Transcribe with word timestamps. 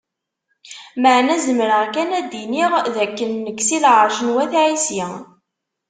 Meεna 1.01 1.35
zemreɣ 1.45 1.83
kan 1.93 2.09
ad 2.19 2.25
d-iniɣ 2.31 2.73
d 2.93 2.95
akken 3.03 3.31
nekk 3.45 3.59
si 3.67 3.77
Lεerc 3.83 4.17
n 4.25 4.27
Wat 4.33 4.53
Ɛisi. 4.65 5.05